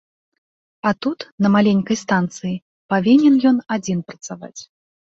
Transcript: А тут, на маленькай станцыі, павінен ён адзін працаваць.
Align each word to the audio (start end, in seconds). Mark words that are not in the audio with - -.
А 0.89 0.93
тут, 1.05 1.19
на 1.47 1.53
маленькай 1.57 2.01
станцыі, 2.05 2.57
павінен 2.95 3.33
ён 3.53 3.57
адзін 3.79 3.99
працаваць. 4.11 4.57